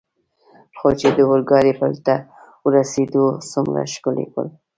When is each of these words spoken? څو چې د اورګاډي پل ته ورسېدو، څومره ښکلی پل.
څو 0.75 0.87
چې 0.99 1.07
د 1.15 1.17
اورګاډي 1.27 1.73
پل 1.79 1.93
ته 2.05 2.15
ورسېدو، 2.65 3.25
څومره 3.51 3.81
ښکلی 3.93 4.25
پل. 4.33 4.47